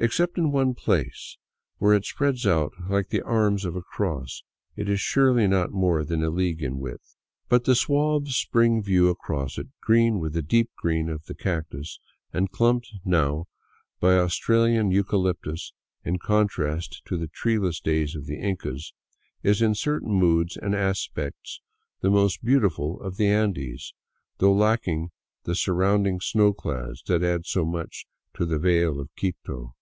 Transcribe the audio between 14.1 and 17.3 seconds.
the Aus tralian eucalyptus in contrast to the